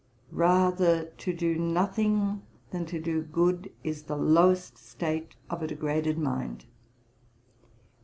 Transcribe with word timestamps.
Rather 0.31 1.05
to 1.19 1.31
do 1.31 1.59
nothing 1.59 2.41
than 2.71 2.87
to 2.87 2.99
do 2.99 3.21
good, 3.21 3.71
is 3.83 4.05
the 4.05 4.17
lowest 4.17 4.75
state 4.79 5.35
of 5.47 5.61
a 5.61 5.67
degraded 5.67 6.17
mind. 6.17 6.65